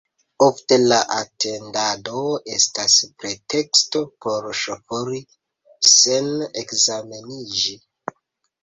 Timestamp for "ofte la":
0.43-0.95